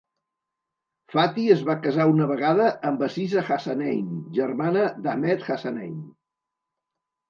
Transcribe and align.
Fathy 1.15 1.43
es 1.57 1.61
va 1.67 1.75
casar 1.83 2.07
una 2.15 2.29
vegada, 2.33 2.71
amb 2.91 3.05
Aziza 3.11 3.47
Hassanein, 3.51 4.11
germana 4.41 4.91
d'Ahmed 5.07 5.49
Hassanein. 5.57 5.99